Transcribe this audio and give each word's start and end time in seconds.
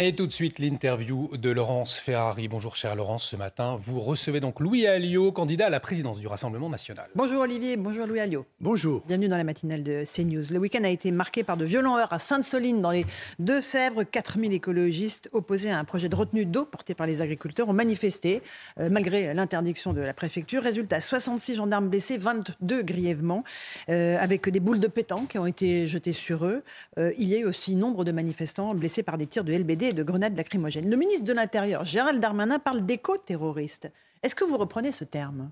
Et 0.00 0.14
tout 0.14 0.28
de 0.28 0.32
suite, 0.32 0.60
l'interview 0.60 1.28
de 1.36 1.50
Laurence 1.50 1.96
Ferrari. 1.96 2.46
Bonjour, 2.46 2.76
cher 2.76 2.94
Laurence. 2.94 3.24
Ce 3.24 3.34
matin, 3.34 3.76
vous 3.84 3.98
recevez 3.98 4.38
donc 4.38 4.60
Louis 4.60 4.86
Alliot, 4.86 5.32
candidat 5.32 5.66
à 5.66 5.70
la 5.70 5.80
présidence 5.80 6.20
du 6.20 6.28
Rassemblement 6.28 6.70
national. 6.70 7.08
Bonjour 7.16 7.40
Olivier, 7.40 7.76
bonjour 7.76 8.06
Louis 8.06 8.20
Alliot. 8.20 8.46
Bonjour. 8.60 9.02
Bienvenue 9.08 9.26
dans 9.26 9.36
la 9.36 9.42
matinale 9.42 9.82
de 9.82 10.04
CNews. 10.04 10.44
Le 10.52 10.58
week-end 10.58 10.84
a 10.84 10.88
été 10.88 11.10
marqué 11.10 11.42
par 11.42 11.56
de 11.56 11.64
violents 11.64 11.98
heurts 11.98 12.12
à 12.12 12.20
Sainte-Soline, 12.20 12.80
dans 12.80 12.92
les 12.92 13.06
Deux-Sèvres. 13.40 14.04
4000 14.04 14.52
écologistes 14.52 15.30
opposés 15.32 15.72
à 15.72 15.80
un 15.80 15.84
projet 15.84 16.08
de 16.08 16.14
retenue 16.14 16.46
d'eau 16.46 16.64
porté 16.64 16.94
par 16.94 17.08
les 17.08 17.20
agriculteurs 17.20 17.68
ont 17.68 17.72
manifesté, 17.72 18.40
euh, 18.78 18.90
malgré 18.92 19.34
l'interdiction 19.34 19.92
de 19.92 20.00
la 20.00 20.14
préfecture. 20.14 20.62
Résultat, 20.62 21.00
66 21.00 21.56
gendarmes 21.56 21.88
blessés, 21.88 22.18
22 22.18 22.82
grièvement, 22.82 23.42
euh, 23.88 24.16
avec 24.20 24.48
des 24.48 24.60
boules 24.60 24.78
de 24.78 24.86
pétanque 24.86 25.30
qui 25.30 25.38
ont 25.40 25.46
été 25.46 25.88
jetées 25.88 26.12
sur 26.12 26.46
eux. 26.46 26.62
Euh, 26.98 27.12
il 27.18 27.26
y 27.26 27.34
a 27.34 27.38
eu 27.38 27.46
aussi 27.46 27.74
nombre 27.74 28.04
de 28.04 28.12
manifestants 28.12 28.76
blessés 28.76 29.02
par 29.02 29.18
des 29.18 29.26
tirs 29.26 29.42
de 29.42 29.52
LBD 29.52 29.87
de 29.92 30.02
grenades 30.02 30.36
lacrymogènes. 30.36 30.88
Le 30.88 30.96
ministre 30.96 31.24
de 31.24 31.32
l'Intérieur, 31.32 31.84
Gérald 31.84 32.20
Darmanin, 32.20 32.58
parle 32.58 32.84
d'éco-terroristes. 32.84 33.90
Est-ce 34.22 34.34
que 34.34 34.44
vous 34.44 34.56
reprenez 34.56 34.92
ce 34.92 35.04
terme? 35.04 35.50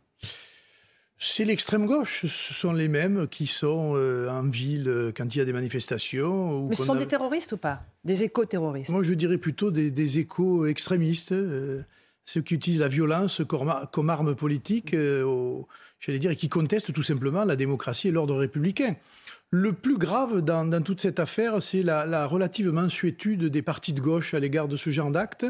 C'est 1.19 1.47
l'extrême 1.47 1.87
gauche, 1.87 2.27
ce 2.27 2.53
sont 2.53 2.73
les 2.73 2.89
mêmes 2.89 3.27
qui 3.27 3.47
sont 3.47 3.95
euh, 3.95 4.29
en 4.29 4.43
ville 4.43 4.87
euh, 4.87 5.13
quand 5.17 5.35
il 5.35 5.39
y 5.39 5.41
a 5.41 5.47
des 5.47 5.55
manifestations. 5.55 6.69
Mais 6.69 6.75
ce 6.75 6.85
sont 6.85 6.95
des 6.95 7.07
terroristes 7.07 7.53
ou 7.53 7.57
pas? 7.57 7.85
Des 8.05 8.23
éco-terroristes? 8.23 8.91
Moi 8.91 9.03
je 9.03 9.15
dirais 9.15 9.39
plutôt 9.39 9.71
des, 9.71 9.91
des 9.91 10.19
éco-extrémistes, 10.19 11.33
euh, 11.33 11.83
ceux 12.27 12.43
qui 12.43 12.55
utilisent 12.55 12.81
la 12.81 12.89
violence 12.89 13.41
comme, 13.49 13.73
comme 13.93 14.11
arme 14.11 14.35
politique, 14.35 14.95
j'allais 16.01 16.19
dire, 16.19 16.33
et 16.33 16.37
qui 16.37 16.51
contestent 16.51 16.93
tout 16.93 17.03
simplement 17.03 17.47
la 17.47 17.57
démocratie 17.57 18.09
et 18.09 18.11
l'ordre 18.11 18.37
républicain. 18.37 18.95
Le 19.53 19.73
plus 19.73 19.97
grave 19.97 20.41
dans, 20.41 20.83
toute 20.83 20.99
cette 20.99 21.21
affaire, 21.21 21.63
c'est 21.63 21.85
la, 21.85 22.27
relative 22.27 22.73
mansuétude 22.73 23.45
des 23.45 23.63
partis 23.63 23.93
de 23.93 24.01
gauche 24.01 24.35
à 24.35 24.41
l'égard 24.41 24.67
de 24.67 24.77
ce 24.77 24.91
genre 24.91 25.13
d'acte. 25.13 25.47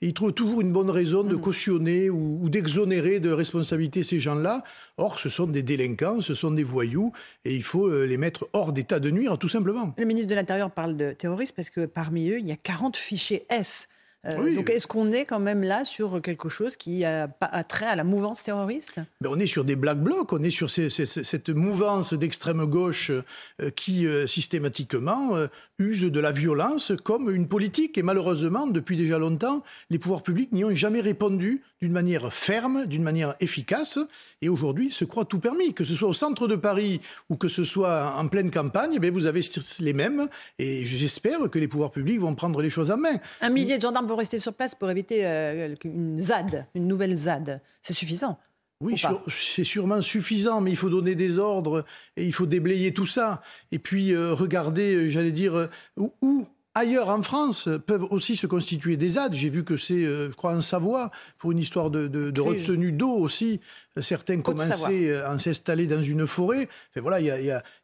ils 0.00 0.14
trouvent 0.14 0.32
toujours 0.32 0.60
une 0.60 0.72
bonne 0.72 0.88
raison 0.88 1.24
de 1.24 1.34
mmh. 1.34 1.40
cautionner 1.40 2.10
ou, 2.10 2.48
d'exonérer 2.48 3.18
de 3.18 3.30
responsabilité 3.30 4.04
ces 4.04 4.20
gens-là. 4.20 4.62
Or, 4.98 5.18
ce 5.18 5.28
sont 5.28 5.48
des 5.48 5.64
délinquants, 5.64 6.20
ce 6.20 6.34
sont 6.34 6.52
des 6.52 6.62
voyous, 6.62 7.12
et 7.44 7.56
il 7.56 7.64
faut 7.64 7.88
euh, 7.88 8.06
les 8.06 8.16
mettre 8.18 8.48
hors 8.52 8.72
d'état 8.72 9.00
de 9.00 9.10
nuire, 9.10 9.36
tout 9.36 9.48
simplement. 9.48 9.94
Le 9.98 10.04
ministre 10.04 10.30
de 10.30 10.36
l'Intérieur 10.36 10.70
parle 10.70 10.96
de 10.96 11.10
terroristes 11.10 11.56
parce 11.56 11.70
que 11.70 11.86
parmi 11.86 12.30
eux, 12.30 12.38
il 12.38 12.46
y 12.46 12.52
a 12.52 12.56
40 12.56 12.96
fichiers 12.96 13.46
S 13.50 13.88
euh, 14.26 14.54
donc 14.54 14.68
est-ce 14.68 14.86
qu'on 14.86 15.12
est 15.12 15.24
quand 15.24 15.40
même 15.40 15.62
là 15.62 15.84
sur 15.86 16.20
quelque 16.20 16.50
chose 16.50 16.76
qui 16.76 17.04
a, 17.04 17.28
trait 17.68 17.86
à 17.86 17.96
la 17.96 18.04
mouvance 18.04 18.42
terroriste? 18.42 19.00
On 19.24 19.38
est 19.38 19.46
sur 19.46 19.64
des 19.64 19.76
black 19.76 19.98
blocs, 19.98 20.32
on 20.32 20.42
est 20.42 20.50
sur 20.50 20.70
cette 20.70 21.48
mouvance 21.48 22.12
d'extrême 22.12 22.64
gauche 22.66 23.10
euh, 23.10 23.70
qui 23.70 24.06
euh, 24.06 24.26
systématiquement 24.26 25.36
use 25.78 26.02
de 26.02 26.20
la 26.20 26.32
violence 26.32 26.92
comme 27.02 27.30
une 27.30 27.48
politique. 27.48 27.96
Et 27.96 28.02
malheureusement, 28.02 28.66
depuis 28.66 28.96
déjà 28.96 29.18
longtemps, 29.18 29.62
les 29.88 29.98
pouvoirs 29.98 30.22
publics 30.22 30.52
n'y 30.52 30.64
ont 30.64 30.74
jamais 30.74 31.00
répondu 31.00 31.62
d'une 31.80 31.92
manière 31.92 32.32
ferme, 32.32 32.86
d'une 32.86 33.02
manière 33.02 33.34
efficace. 33.40 33.98
Et 34.42 34.48
aujourd'hui, 34.50 34.90
se 34.90 35.04
croit 35.04 35.24
tout 35.24 35.38
permis. 35.38 35.72
Que 35.72 35.84
ce 35.84 35.94
soit 35.94 36.08
au 36.08 36.14
centre 36.14 36.46
de 36.46 36.56
Paris 36.56 37.00
ou 37.30 37.36
que 37.36 37.48
ce 37.48 37.64
soit 37.64 38.14
en 38.16 38.28
pleine 38.28 38.50
campagne, 38.50 38.98
ben, 38.98 39.10
vous 39.10 39.26
avez 39.26 39.40
les 39.80 39.92
mêmes. 39.94 40.28
Et 40.58 40.84
j'espère 40.84 41.48
que 41.48 41.58
les 41.58 41.68
pouvoirs 41.68 41.90
publics 41.90 42.20
vont 42.20 42.34
prendre 42.34 42.60
les 42.60 42.70
choses 42.70 42.90
en 42.90 42.98
main. 42.98 43.16
Un 43.40 43.50
millier 43.50 43.78
de 43.78 43.82
gendarmes 43.82 44.09
vont 44.10 44.16
rester 44.16 44.38
sur 44.38 44.52
place 44.52 44.74
pour 44.74 44.90
éviter 44.90 45.26
euh, 45.26 45.74
une 45.84 46.20
ZAD, 46.20 46.66
une 46.74 46.86
nouvelle 46.86 47.14
ZAD. 47.14 47.62
C'est 47.80 47.94
suffisant 47.94 48.38
oui, 48.82 48.96
c'est 49.28 49.64
sûrement 49.64 50.00
suffisant, 50.00 50.62
mais 50.62 50.70
il 50.70 50.76
faut 50.76 50.88
donner 50.88 51.14
des 51.14 51.36
ordres 51.36 51.84
et 52.16 52.24
il 52.24 52.32
faut 52.32 52.46
déblayer 52.46 52.94
tout 52.94 53.04
ça. 53.04 53.42
Et 53.72 53.78
puis 53.78 54.14
euh, 54.14 54.32
regarder, 54.32 54.94
euh, 54.94 55.08
j'allais 55.10 55.32
dire, 55.32 55.68
où, 55.98 56.46
ailleurs 56.74 57.10
en 57.10 57.20
France 57.20 57.68
peuvent 57.86 58.06
aussi 58.08 58.36
se 58.36 58.46
constituer 58.46 58.96
des 58.96 59.10
ZAD. 59.10 59.34
J'ai 59.34 59.50
vu 59.50 59.64
que 59.64 59.76
c'est, 59.76 60.02
je 60.02 60.32
crois, 60.32 60.54
en 60.54 60.62
Savoie, 60.62 61.10
pour 61.36 61.52
une 61.52 61.58
histoire 61.58 61.90
de, 61.90 62.08
de 62.08 62.40
retenue 62.40 62.90
d'eau 62.90 63.12
aussi 63.12 63.60
certains 64.00 64.40
commençaient 64.40 65.14
à 65.14 65.38
s'installer 65.38 65.86
dans 65.86 66.02
une 66.02 66.26
forêt. 66.26 66.68
voilà, 66.96 67.20
il 67.20 67.26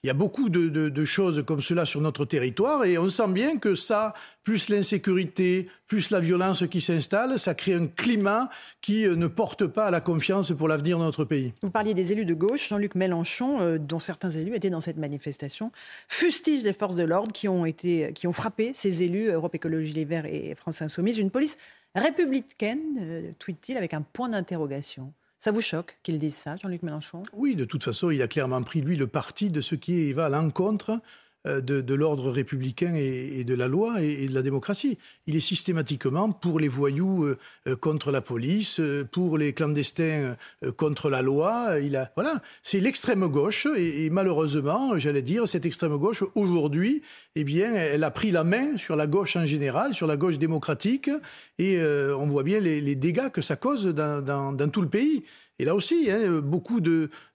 y 0.02 0.08
a, 0.10 0.14
beaucoup 0.14 0.48
de, 0.48 1.04
choses 1.04 1.44
comme 1.46 1.60
cela 1.60 1.86
sur 1.86 2.00
notre 2.00 2.24
territoire 2.24 2.84
et 2.84 2.98
on 2.98 3.08
sent 3.08 3.28
bien 3.28 3.58
que 3.58 3.74
ça, 3.74 4.14
plus 4.42 4.68
l'insécurité, 4.68 5.68
plus 5.86 6.10
la 6.10 6.20
violence 6.20 6.64
qui 6.70 6.80
s'installe, 6.80 7.38
ça 7.38 7.54
crée 7.54 7.74
un 7.74 7.86
climat 7.86 8.48
qui 8.80 9.06
euh, 9.06 9.16
ne 9.16 9.26
porte 9.26 9.66
pas 9.66 9.86
à 9.86 9.90
la 9.90 10.00
confiance 10.00 10.52
pour 10.52 10.68
l'avenir 10.68 10.98
de 10.98 11.04
notre 11.04 11.24
pays. 11.24 11.52
Vous 11.62 11.70
parliez 11.70 11.94
des 11.94 12.12
élus 12.12 12.24
de 12.24 12.34
gauche. 12.34 12.68
Jean-Luc 12.68 12.94
Mélenchon, 12.94 13.60
euh, 13.60 13.78
dont 13.78 13.98
certains 13.98 14.30
élus 14.30 14.54
étaient 14.54 14.70
dans 14.70 14.80
cette 14.80 14.96
manifestation, 14.96 15.70
fustige 16.08 16.62
les 16.62 16.72
forces 16.72 16.96
de 16.96 17.04
l'ordre 17.04 17.32
qui 17.32 17.48
ont, 17.48 17.66
été, 17.66 18.12
qui 18.14 18.26
ont 18.26 18.32
frappé 18.32 18.72
ces 18.74 19.02
élus, 19.02 19.28
Europe 19.28 19.54
Écologie 19.54 19.92
Les 19.92 20.04
Verts 20.04 20.26
et 20.26 20.54
France 20.56 20.82
Insoumise. 20.82 21.18
Une 21.18 21.30
police 21.30 21.56
républicaine, 21.94 22.98
euh, 22.98 23.32
tweet-il, 23.38 23.76
avec 23.76 23.94
un 23.94 24.02
point 24.02 24.28
d'interrogation. 24.28 25.12
Ça 25.46 25.52
vous 25.52 25.60
choque 25.60 25.96
qu'il 26.02 26.18
dise 26.18 26.34
ça, 26.34 26.56
Jean-Luc 26.60 26.82
Mélenchon? 26.82 27.22
Oui, 27.32 27.54
de 27.54 27.64
toute 27.64 27.84
façon, 27.84 28.10
il 28.10 28.20
a 28.20 28.26
clairement 28.26 28.60
pris, 28.64 28.80
lui, 28.80 28.96
le 28.96 29.06
parti 29.06 29.48
de 29.48 29.60
ce 29.60 29.76
qui 29.76 30.12
va 30.12 30.26
à 30.26 30.28
l'encontre 30.28 31.00
euh, 31.46 31.60
de, 31.60 31.94
l'ordre 31.94 32.30
républicain 32.30 32.94
et, 32.94 33.44
de 33.44 33.54
la 33.54 33.68
loi 33.68 34.02
et, 34.02 34.28
de 34.28 34.34
la 34.34 34.42
démocratie. 34.42 34.98
Il 35.26 35.36
est 35.36 35.40
systématiquement 35.40 36.30
pour 36.30 36.60
les 36.60 36.68
voyous 36.68 37.24
euh, 37.24 37.38
euh, 37.66 37.76
contre 37.76 38.10
la 38.10 38.20
police, 38.20 38.80
pour 39.12 39.38
les 39.38 39.52
clandestins 39.52 40.36
contre 40.76 41.08
la 41.08 41.22
loi. 41.22 41.78
Il 41.80 41.96
a, 41.96 42.10
voilà, 42.16 42.42
c'est 42.62 42.80
l'extrême 42.80 43.26
gauche 43.26 43.66
et, 43.76 44.10
malheureusement, 44.10 44.98
j'allais 44.98 45.22
dire, 45.22 45.46
cette 45.48 45.66
extrême 45.66 45.96
gauche 45.96 46.24
aujourd'hui, 46.34 47.02
eh 47.34 47.44
bien, 47.44 47.74
elle 47.74 48.04
a 48.04 48.10
pris 48.10 48.30
la 48.30 48.44
main 48.44 48.76
sur 48.76 48.96
la 48.96 49.06
gauche 49.06 49.36
en 49.36 49.46
général, 49.46 49.94
sur 49.94 50.06
la 50.06 50.16
gauche 50.16 50.38
démocratique, 50.38 51.10
et 51.58 51.80
on 51.80 52.26
voit 52.26 52.42
bien 52.42 52.60
les, 52.60 52.94
dégâts 52.94 53.30
que 53.30 53.42
ça 53.42 53.56
cause 53.56 53.86
dans 53.86 54.70
tout 54.70 54.82
le 54.82 54.88
pays. 54.88 55.24
Et 55.58 55.64
là 55.64 55.74
aussi, 55.74 56.10
hein, 56.10 56.40
beaucoup 56.42 56.80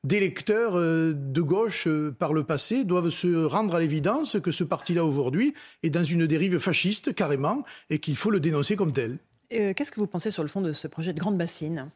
d'électeurs 0.04 0.76
euh, 0.76 1.14
de 1.14 1.42
gauche 1.42 1.88
euh, 1.88 2.12
par 2.12 2.34
le 2.34 2.44
passé 2.44 2.84
doivent 2.84 3.10
se 3.10 3.46
rendre 3.46 3.74
à 3.74 3.80
l'évidence 3.80 4.38
que 4.40 4.52
ce 4.52 4.64
parti-là 4.64 5.04
aujourd'hui 5.04 5.56
est 5.82 5.90
dans 5.90 6.04
une 6.04 6.28
dérive 6.28 6.60
fasciste 6.60 7.16
carrément 7.16 7.64
et 7.90 7.98
qu'il 7.98 8.16
faut 8.16 8.30
le 8.30 8.40
dénoncer 8.40 8.76
comme 8.76 8.94
tel. 8.94 9.18
Euh, 9.54 9.74
qu'est-ce 9.74 9.92
que 9.92 10.00
vous 10.00 10.08
pensez 10.08 10.30
sur 10.30 10.44
le 10.44 10.50
fond 10.50 10.62
de 10.62 10.72
ce 10.72 10.88
projet 10.88 11.14
de 11.14 11.20
grande 11.20 11.38
bassine? 11.38 11.90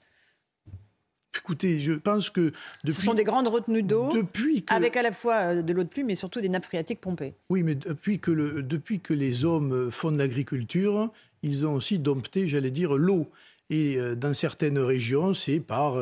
Écoutez, 1.37 1.79
je 1.79 1.93
pense 1.93 2.29
que 2.29 2.53
depuis, 2.83 2.93
ce 2.93 3.01
sont 3.03 3.13
des 3.13 3.25
grandes 3.25 3.49
retenues 3.49 3.83
d'eau, 3.83 4.09
avec 4.67 4.95
à 4.95 5.03
la 5.03 5.11
fois 5.11 5.53
de 5.53 5.73
l'eau 5.73 5.83
de 5.83 5.89
pluie, 5.89 6.05
mais 6.05 6.15
surtout 6.15 6.39
des 6.39 6.47
nappes 6.47 6.65
phréatiques 6.65 7.01
pompées. 7.01 7.35
Oui, 7.49 7.61
mais 7.61 7.75
depuis 7.75 8.19
que, 8.19 8.31
le, 8.31 8.63
depuis 8.63 9.01
que 9.01 9.13
les 9.13 9.43
hommes 9.43 9.91
font 9.91 10.11
de 10.11 10.17
l'agriculture, 10.17 11.11
ils 11.43 11.65
ont 11.67 11.73
aussi 11.73 11.99
dompté, 11.99 12.47
j'allais 12.47 12.71
dire, 12.71 12.95
l'eau. 12.95 13.27
Et 13.69 13.97
dans 14.15 14.33
certaines 14.33 14.77
régions, 14.77 15.33
c'est 15.33 15.59
par 15.59 15.97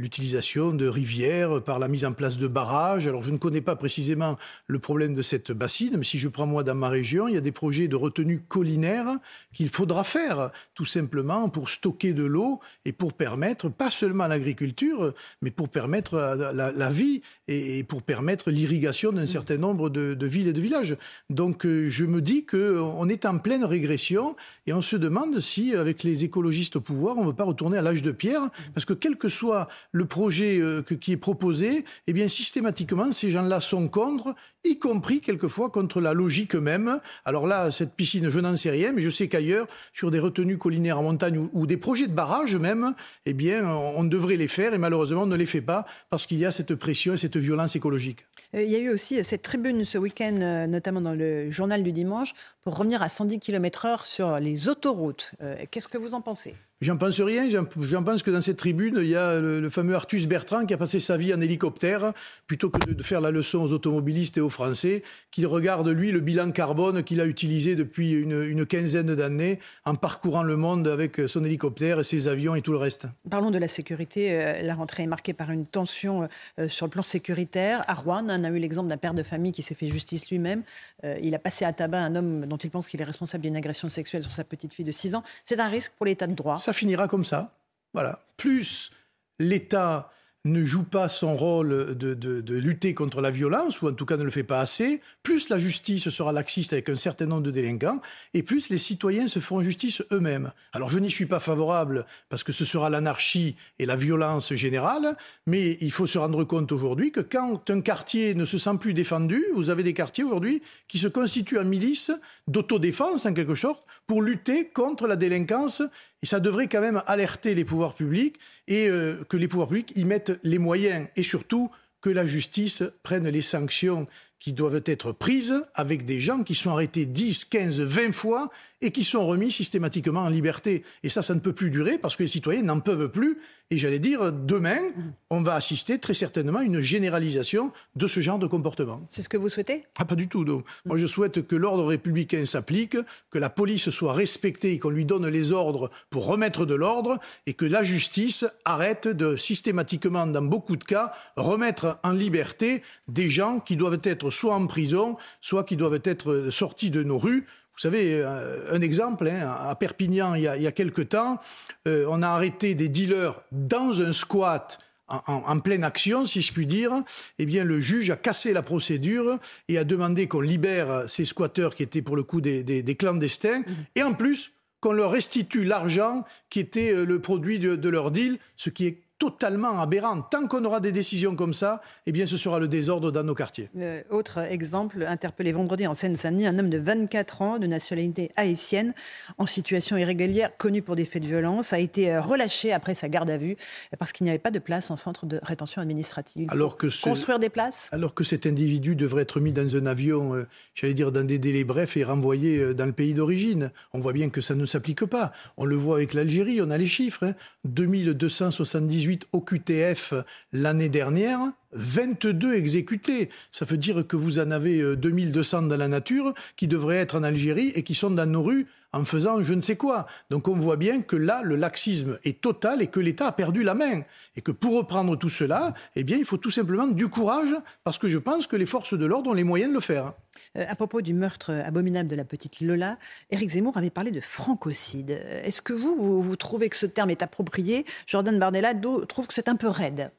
l'utilisation 0.00 0.72
de 0.72 0.86
rivières, 0.86 1.62
par 1.62 1.78
la 1.78 1.88
mise 1.88 2.04
en 2.04 2.12
place 2.12 2.38
de 2.38 2.48
barrages. 2.48 3.06
Alors 3.06 3.22
je 3.22 3.30
ne 3.30 3.36
connais 3.36 3.60
pas 3.60 3.76
précisément 3.76 4.36
le 4.66 4.78
problème 4.78 5.14
de 5.14 5.22
cette 5.22 5.52
bassine, 5.52 5.96
mais 5.98 6.04
si 6.04 6.18
je 6.18 6.28
prends 6.28 6.46
moi 6.46 6.64
dans 6.64 6.74
ma 6.74 6.88
région, 6.88 7.28
il 7.28 7.34
y 7.34 7.38
a 7.38 7.42
des 7.42 7.52
projets 7.52 7.86
de 7.88 7.96
retenue 7.96 8.40
collinaire 8.40 9.18
qu'il 9.52 9.68
faudra 9.68 10.04
faire 10.04 10.50
tout 10.74 10.84
simplement 10.84 11.48
pour 11.48 11.68
stocker 11.68 12.12
de 12.12 12.24
l'eau 12.24 12.60
et 12.84 12.92
pour 12.92 13.12
permettre 13.12 13.68
pas 13.68 13.90
seulement 13.90 14.26
l'agriculture, 14.26 15.12
mais 15.42 15.50
pour 15.50 15.68
permettre 15.68 16.16
la, 16.54 16.90
vie 16.90 17.22
et, 17.46 17.84
pour 17.84 18.02
permettre 18.02 18.50
l'irrigation 18.50 19.12
d'un 19.12 19.26
certain 19.26 19.58
nombre 19.58 19.90
de, 19.90 20.26
villes 20.26 20.48
et 20.48 20.52
de 20.52 20.60
villages. 20.60 20.96
Donc 21.28 21.66
euh, 21.66 21.88
je 21.90 22.04
me 22.04 22.20
dis 22.20 22.46
qu'on 22.46 23.08
est 23.08 23.26
en 23.26 23.38
pleine 23.38 23.64
régression 23.64 24.36
et 24.66 24.72
on 24.72 24.80
se 24.80 24.96
demande 24.96 25.40
si 25.40 25.74
avec 25.74 26.02
les 26.04 26.24
écologistes 26.24 26.76
au 26.76 26.80
pouvoir, 26.80 26.99
on 27.00 27.22
ne 27.22 27.26
veut 27.26 27.34
pas 27.34 27.44
retourner 27.44 27.78
à 27.78 27.82
l'âge 27.82 28.02
de 28.02 28.12
pierre, 28.12 28.48
parce 28.74 28.84
que 28.84 28.92
quel 28.92 29.16
que 29.16 29.28
soit 29.28 29.68
le 29.92 30.06
projet 30.06 30.60
qui 31.00 31.12
est 31.12 31.16
proposé, 31.16 31.84
eh 32.06 32.12
bien 32.12 32.28
systématiquement, 32.28 33.12
ces 33.12 33.30
gens-là 33.30 33.60
sont 33.60 33.88
contre, 33.88 34.34
y 34.64 34.78
compris 34.78 35.20
quelquefois 35.20 35.70
contre 35.70 36.00
la 36.00 36.12
logique 36.12 36.54
même. 36.54 37.00
Alors 37.24 37.46
là, 37.46 37.70
cette 37.70 37.94
piscine, 37.94 38.30
je 38.30 38.40
n'en 38.40 38.56
sais 38.56 38.70
rien, 38.70 38.92
mais 38.92 39.02
je 39.02 39.10
sais 39.10 39.28
qu'ailleurs, 39.28 39.66
sur 39.92 40.10
des 40.10 40.18
retenues 40.18 40.58
collinaires 40.58 40.98
en 40.98 41.02
montagne 41.02 41.48
ou, 41.52 41.66
des 41.66 41.76
projets 41.76 42.06
de 42.06 42.12
barrage 42.12 42.56
même, 42.56 42.94
eh 43.26 43.32
bien, 43.32 43.66
on 43.68 44.04
devrait 44.04 44.36
les 44.36 44.48
faire 44.48 44.74
et 44.74 44.78
malheureusement, 44.78 45.22
on 45.22 45.26
ne 45.26 45.36
les 45.36 45.46
fait 45.46 45.62
pas 45.62 45.86
parce 46.10 46.26
qu'il 46.26 46.38
y 46.38 46.44
a 46.44 46.50
cette 46.50 46.74
pression 46.74 47.14
et 47.14 47.16
cette 47.16 47.36
violence 47.36 47.76
écologique. 47.76 48.26
Il 48.52 48.70
y 48.70 48.76
a 48.76 48.78
eu 48.78 48.90
aussi 48.90 49.22
cette 49.24 49.42
tribune 49.42 49.84
ce 49.84 49.98
week-end, 49.98 50.66
notamment 50.68 51.00
dans 51.00 51.14
le 51.14 51.50
journal 51.50 51.82
du 51.82 51.92
dimanche, 51.92 52.34
pour 52.62 52.76
revenir 52.76 53.02
à 53.02 53.08
110 53.08 53.38
km/h 53.38 54.04
sur 54.04 54.38
les 54.38 54.68
autoroutes. 54.68 55.32
Qu'est-ce 55.70 55.88
que 55.88 55.98
vous 55.98 56.14
en 56.14 56.20
pensez? 56.20 56.54
J'en 56.82 56.96
pense 56.96 57.20
rien. 57.20 57.46
J'en 57.50 58.02
pense 58.02 58.22
que 58.22 58.30
dans 58.30 58.40
cette 58.40 58.56
tribune, 58.56 58.96
il 59.02 59.08
y 59.08 59.14
a 59.14 59.38
le, 59.38 59.68
fameux 59.68 59.94
Artus 59.94 60.26
Bertrand 60.26 60.64
qui 60.64 60.72
a 60.72 60.78
passé 60.78 60.98
sa 60.98 61.18
vie 61.18 61.34
en 61.34 61.40
hélicoptère, 61.42 62.14
plutôt 62.46 62.70
que 62.70 62.78
de, 62.90 63.02
faire 63.02 63.20
la 63.20 63.30
leçon 63.30 63.58
aux 63.58 63.72
automobilistes 63.72 64.38
et 64.38 64.40
aux 64.40 64.48
Français, 64.48 65.02
qu'il 65.30 65.46
regarde, 65.46 65.88
lui, 65.88 66.10
le 66.10 66.20
bilan 66.20 66.52
carbone 66.52 67.02
qu'il 67.02 67.20
a 67.20 67.26
utilisé 67.26 67.76
depuis 67.76 68.12
une, 68.12 68.64
quinzaine 68.64 69.14
d'années 69.14 69.58
en 69.84 69.94
parcourant 69.94 70.42
le 70.42 70.56
monde 70.56 70.88
avec 70.88 71.20
son 71.26 71.44
hélicoptère, 71.44 72.02
ses 72.02 72.28
avions 72.28 72.54
et 72.54 72.62
tout 72.62 72.72
le 72.72 72.78
reste. 72.78 73.08
Parlons 73.28 73.50
de 73.50 73.58
la 73.58 73.68
sécurité. 73.68 74.32
Euh, 74.32 74.62
la 74.62 74.74
rentrée 74.74 75.02
est 75.02 75.06
marquée 75.06 75.34
par 75.34 75.50
une 75.50 75.66
tension 75.66 76.28
euh, 76.58 76.68
sur 76.68 76.86
le 76.86 76.90
plan 76.90 77.02
sécuritaire. 77.02 77.82
À 77.88 77.94
Rouen, 77.94 78.24
on 78.26 78.44
a 78.44 78.48
eu 78.48 78.58
l'exemple 78.58 78.88
d'un 78.88 78.96
père 78.96 79.12
de 79.12 79.22
famille 79.22 79.52
qui 79.52 79.60
s'est 79.60 79.74
fait 79.74 79.88
justice 79.88 80.30
lui-même. 80.30 80.62
Euh, 81.04 81.18
il 81.22 81.34
a 81.34 81.38
passé 81.38 81.66
à 81.66 81.74
tabac 81.74 82.00
un 82.00 82.16
homme 82.16 82.46
dont 82.46 82.56
il 82.56 82.70
pense 82.70 82.88
qu'il 82.88 83.02
est 83.02 83.04
responsable 83.04 83.42
d'une 83.42 83.56
agression 83.56 83.90
sexuelle 83.90 84.22
sur 84.22 84.32
sa 84.32 84.44
petite 84.44 84.72
fille 84.72 84.86
de 84.86 84.92
6 84.92 85.14
ans. 85.14 85.22
C'est 85.44 85.60
un 85.60 85.68
risque 85.68 85.92
pour 85.98 86.06
l'état 86.06 86.26
de 86.26 86.34
droit 86.34 86.56
ça 86.69 86.69
finira 86.72 87.08
comme 87.08 87.24
ça. 87.24 87.54
Voilà. 87.92 88.20
Plus 88.36 88.92
l'État 89.38 90.10
ne 90.46 90.64
joue 90.64 90.84
pas 90.84 91.08
son 91.08 91.36
rôle 91.36 91.94
de, 91.98 92.54
lutter 92.54 92.94
contre 92.94 93.20
la 93.20 93.30
violence, 93.30 93.82
ou 93.82 93.88
en 93.88 93.92
tout 93.92 94.06
cas 94.06 94.16
ne 94.16 94.24
le 94.24 94.30
fait 94.30 94.42
pas 94.42 94.60
assez, 94.60 95.02
plus 95.22 95.50
la 95.50 95.58
justice 95.58 96.08
sera 96.08 96.32
laxiste 96.32 96.72
avec 96.72 96.88
un 96.88 96.96
certain 96.96 97.26
nombre 97.26 97.42
de 97.42 97.50
délinquants, 97.50 98.00
et 98.32 98.42
plus 98.42 98.70
les 98.70 98.78
citoyens 98.78 99.28
se 99.28 99.38
feront 99.38 99.62
justice 99.62 100.02
eux-mêmes. 100.12 100.52
Alors 100.72 100.88
je 100.88 100.98
n'y 100.98 101.10
suis 101.10 101.26
pas 101.26 101.40
favorable, 101.40 102.06
parce 102.30 102.42
que 102.42 102.52
ce 102.52 102.64
sera 102.64 102.88
l'anarchie 102.88 103.56
et 103.78 103.84
la 103.84 103.96
violence 103.96 104.54
générale, 104.54 105.16
mais 105.46 105.76
il 105.82 105.92
faut 105.92 106.06
se 106.06 106.18
rendre 106.18 106.44
compte 106.44 106.72
aujourd'hui 106.72 107.12
que 107.12 107.20
quand 107.20 107.68
un 107.68 107.82
quartier 107.82 108.34
ne 108.34 108.46
se 108.46 108.56
sent 108.56 108.78
plus 108.80 108.94
défendu, 108.94 109.44
vous 109.52 109.68
avez 109.68 109.82
des 109.82 109.94
quartiers 109.94 110.24
aujourd'hui 110.24 110.62
qui 110.88 110.98
se 110.98 111.08
constituent 111.08 111.58
en 111.58 111.64
milice 111.64 112.12
d'autodéfense 112.48 113.26
en 113.26 113.34
quelque 113.34 113.54
sorte, 113.54 113.84
pour 114.06 114.22
lutter 114.22 114.68
contre 114.68 115.06
la 115.06 115.16
délinquance 115.16 115.82
et 116.22 116.26
ça 116.26 116.40
devrait 116.40 116.68
quand 116.68 116.80
même 116.80 117.02
alerter 117.06 117.54
les 117.54 117.64
pouvoirs 117.64 117.94
publics 117.94 118.38
et 118.68 118.88
euh, 118.88 119.24
que 119.28 119.36
les 119.36 119.48
pouvoirs 119.48 119.68
publics 119.68 119.92
y 119.96 120.04
mettent 120.04 120.38
les 120.42 120.58
moyens. 120.58 121.08
Et 121.16 121.22
surtout 121.22 121.70
que 122.00 122.10
la 122.10 122.26
justice 122.26 122.82
prenne 123.02 123.28
les 123.28 123.42
sanctions 123.42 124.06
qui 124.40 124.54
doivent 124.54 124.82
être 124.86 125.12
prises 125.12 125.62
avec 125.74 126.06
des 126.06 126.20
gens 126.20 126.42
qui 126.42 126.54
sont 126.54 126.70
arrêtés 126.70 127.06
10, 127.06 127.44
15, 127.44 127.80
20 127.80 128.12
fois 128.12 128.50
et 128.80 128.90
qui 128.90 129.04
sont 129.04 129.26
remis 129.26 129.52
systématiquement 129.52 130.20
en 130.20 130.30
liberté. 130.30 130.82
Et 131.02 131.10
ça, 131.10 131.20
ça 131.20 131.34
ne 131.34 131.40
peut 131.40 131.52
plus 131.52 131.70
durer 131.70 131.98
parce 131.98 132.16
que 132.16 132.22
les 132.22 132.28
citoyens 132.28 132.62
n'en 132.62 132.80
peuvent 132.80 133.10
plus. 133.10 133.38
Et 133.70 133.78
j'allais 133.78 133.98
dire, 134.00 134.32
demain, 134.32 134.80
on 135.28 135.42
va 135.42 135.54
assister 135.54 135.98
très 135.98 136.14
certainement 136.14 136.58
à 136.58 136.64
une 136.64 136.80
généralisation 136.80 137.70
de 137.94 138.08
ce 138.08 138.18
genre 138.18 138.38
de 138.38 138.48
comportement. 138.48 139.00
C'est 139.08 139.22
ce 139.22 139.28
que 139.28 139.36
vous 139.36 139.48
souhaitez? 139.48 139.84
Ah, 139.98 140.04
pas 140.04 140.16
du 140.16 140.26
tout. 140.26 140.44
Moi, 140.86 140.96
je 140.96 141.06
souhaite 141.06 141.46
que 141.46 141.54
l'ordre 141.54 141.84
républicain 141.84 142.44
s'applique, 142.46 142.96
que 143.30 143.38
la 143.38 143.50
police 143.50 143.90
soit 143.90 144.12
respectée 144.12 144.72
et 144.72 144.78
qu'on 144.80 144.90
lui 144.90 145.04
donne 145.04 145.28
les 145.28 145.52
ordres 145.52 145.90
pour 146.08 146.26
remettre 146.26 146.66
de 146.66 146.74
l'ordre 146.74 147.20
et 147.46 147.52
que 147.52 147.66
la 147.66 147.84
justice 147.84 148.44
arrête 148.64 149.06
de 149.06 149.36
systématiquement, 149.36 150.26
dans 150.26 150.42
beaucoup 150.42 150.76
de 150.76 150.84
cas, 150.84 151.12
remettre 151.36 152.00
en 152.02 152.12
liberté 152.12 152.82
des 153.06 153.30
gens 153.30 153.60
qui 153.60 153.76
doivent 153.76 154.00
être 154.02 154.29
soit 154.30 154.54
en 154.54 154.66
prison, 154.66 155.16
soit 155.40 155.64
qui 155.64 155.76
doivent 155.76 156.00
être 156.04 156.48
sortis 156.50 156.90
de 156.90 157.02
nos 157.02 157.18
rues. 157.18 157.46
Vous 157.80 157.88
savez, 157.88 158.20
euh, 158.22 158.74
un 158.74 158.80
exemple, 158.82 159.26
hein, 159.26 159.48
à 159.48 159.74
Perpignan, 159.74 160.34
il 160.34 160.42
y 160.42 160.48
a, 160.48 160.56
il 160.56 160.72
quelque 160.72 161.02
temps, 161.02 161.40
euh, 161.88 162.04
on 162.10 162.22
a 162.22 162.28
arrêté 162.28 162.74
des 162.74 162.88
dealers 162.88 163.40
dans 163.52 164.02
un 164.02 164.12
squat 164.12 164.78
en, 165.08 165.58
pleine 165.58 165.82
action, 165.82 166.24
si 166.24 166.40
je 166.40 166.52
puis 166.52 166.66
dire, 166.66 167.02
eh 167.40 167.46
bien, 167.46 167.64
le 167.64 167.80
juge 167.80 168.10
a 168.10 168.16
cassé 168.16 168.52
la 168.52 168.62
procédure 168.62 169.38
et 169.68 169.76
a 169.76 169.82
demandé 169.82 170.28
qu'on 170.28 170.40
libère 170.40 171.08
ces 171.08 171.24
squatteurs 171.24 171.74
qui 171.74 171.82
étaient 171.82 172.02
pour 172.02 172.14
le 172.14 172.22
coup 172.22 172.40
des, 172.40 172.96
clandestins, 172.96 173.60
mmh. 173.60 173.72
et 173.96 174.02
en 174.04 174.14
plus 174.14 174.52
qu'on 174.80 174.92
leur 174.92 175.10
restitue 175.10 175.64
l'argent 175.64 176.24
qui 176.48 176.60
était 176.60 176.92
euh, 176.92 177.04
le 177.04 177.20
produit 177.20 177.58
de, 177.58 177.76
de 177.76 177.88
leur 177.88 178.10
deal, 178.10 178.38
ce 178.56 178.70
qui 178.70 178.86
est 178.86 179.02
totalement 179.20 179.78
aberrant. 179.78 180.22
Tant 180.22 180.48
qu'on 180.48 180.64
aura 180.64 180.80
des 180.80 180.92
décisions 180.92 181.36
comme 181.36 181.52
ça, 181.52 181.82
eh 182.06 182.12
bien, 182.12 182.24
ce 182.24 182.38
sera 182.38 182.58
le 182.58 182.66
désordre 182.66 183.12
dans 183.12 183.22
nos 183.22 183.34
quartiers. 183.34 183.68
Euh, 183.76 184.02
autre 184.08 184.38
exemple, 184.38 185.04
interpellé 185.06 185.52
vendredi 185.52 185.86
en 185.86 185.92
Seine-Saint-Denis, 185.92 186.46
un 186.46 186.58
homme 186.58 186.70
de 186.70 186.78
24 186.78 187.42
ans 187.42 187.58
de 187.58 187.66
nationalité 187.66 188.32
haïtienne 188.36 188.94
en 189.36 189.44
situation 189.44 189.98
irrégulière, 189.98 190.56
connu 190.56 190.80
pour 190.80 190.96
des 190.96 191.04
faits 191.04 191.22
de 191.22 191.28
violence, 191.28 191.74
a 191.74 191.78
été 191.78 192.10
euh, 192.10 192.22
relâché 192.22 192.72
après 192.72 192.94
sa 192.94 193.10
garde 193.10 193.28
à 193.28 193.36
vue 193.36 193.56
parce 193.98 194.12
qu'il 194.12 194.24
n'y 194.24 194.30
avait 194.30 194.38
pas 194.38 194.50
de 194.50 194.58
place 194.58 194.90
en 194.90 194.96
centre 194.96 195.26
de 195.26 195.38
rétention 195.42 195.82
administrative. 195.82 196.48
alors 196.50 196.78
que 196.78 196.86
construire 197.02 197.38
des 197.38 197.50
places 197.50 197.90
Alors 197.92 198.14
que 198.14 198.24
cet 198.24 198.46
individu 198.46 198.96
devrait 198.96 199.22
être 199.22 199.38
mis 199.38 199.52
dans 199.52 199.76
un 199.76 199.84
avion, 199.84 200.34
euh, 200.34 200.46
j'allais 200.74 200.94
dire 200.94 201.12
dans 201.12 201.26
des 201.26 201.38
délais 201.38 201.64
brefs 201.64 201.98
et 201.98 202.04
renvoyé 202.04 202.72
dans 202.72 202.86
le 202.86 202.92
pays 202.92 203.12
d'origine. 203.12 203.70
On 203.92 204.00
voit 204.00 204.14
bien 204.14 204.30
que 204.30 204.40
ça 204.40 204.54
ne 204.54 204.64
s'applique 204.64 205.04
pas. 205.04 205.32
On 205.58 205.66
le 205.66 205.76
voit 205.76 205.96
avec 205.96 206.14
l'Algérie, 206.14 206.62
on 206.62 206.70
a 206.70 206.78
les 206.78 206.86
chiffres. 206.86 207.26
Hein. 207.26 207.34
2278 207.64 209.09
au 209.32 209.40
QTF 209.40 210.14
l'année 210.52 210.88
dernière, 210.88 211.40
22 211.72 212.54
exécutés. 212.54 213.30
Ça 213.50 213.64
veut 213.64 213.76
dire 213.76 214.06
que 214.06 214.16
vous 214.16 214.38
en 214.38 214.50
avez 214.50 214.96
2200 214.96 215.64
euh, 215.64 215.68
dans 215.68 215.76
la 215.76 215.88
nature 215.88 216.34
qui 216.56 216.68
devraient 216.68 216.96
être 216.96 217.18
en 217.18 217.22
Algérie 217.22 217.72
et 217.74 217.82
qui 217.82 217.94
sont 217.94 218.10
dans 218.10 218.26
nos 218.26 218.42
rues 218.42 218.66
en 218.92 219.04
faisant 219.04 219.42
je 219.42 219.54
ne 219.54 219.60
sais 219.60 219.76
quoi. 219.76 220.06
Donc 220.30 220.48
on 220.48 220.54
voit 220.54 220.76
bien 220.76 221.00
que 221.02 221.16
là, 221.16 221.42
le 221.44 221.56
laxisme 221.56 222.18
est 222.24 222.40
total 222.40 222.82
et 222.82 222.88
que 222.88 223.00
l'État 223.00 223.28
a 223.28 223.32
perdu 223.32 223.62
la 223.62 223.74
main. 223.74 224.02
Et 224.36 224.40
que 224.40 224.52
pour 224.52 224.74
reprendre 224.74 225.16
tout 225.16 225.28
cela, 225.28 225.74
eh 225.96 226.04
bien, 226.04 226.16
il 226.16 226.24
faut 226.24 226.36
tout 226.36 226.50
simplement 226.50 226.86
du 226.86 227.08
courage 227.08 227.54
parce 227.84 227.98
que 227.98 228.08
je 228.08 228.18
pense 228.18 228.46
que 228.46 228.56
les 228.56 228.66
forces 228.66 228.94
de 228.94 229.06
l'ordre 229.06 229.30
ont 229.30 229.34
les 229.34 229.44
moyens 229.44 229.70
de 229.70 229.74
le 229.74 229.80
faire. 229.80 230.14
Euh, 230.56 230.64
à 230.68 230.74
propos 230.74 231.02
du 231.02 231.14
meurtre 231.14 231.52
abominable 231.52 232.08
de 232.08 232.16
la 232.16 232.24
petite 232.24 232.60
Lola, 232.60 232.98
Éric 233.30 233.50
Zemmour 233.50 233.76
avait 233.76 233.90
parlé 233.90 234.10
de 234.10 234.20
francocide. 234.20 235.10
Est-ce 235.10 235.62
que 235.62 235.72
vous, 235.72 236.22
vous, 236.22 236.36
trouvez 236.36 236.68
que 236.68 236.76
ce 236.76 236.86
terme 236.86 237.10
est 237.10 237.22
approprié? 237.22 237.84
Jordan 238.06 238.38
Bardella 238.38 238.74
trouve 239.08 239.26
que 239.26 239.34
c'est 239.34 239.48
un 239.48 239.56
peu 239.56 239.68
raide. 239.68 240.10